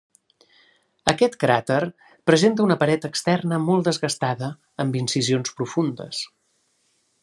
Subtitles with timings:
[1.13, 1.77] Aquest cràter
[2.31, 4.53] presenta una paret externa molt desgastada,
[4.85, 6.29] amb incisions profundes.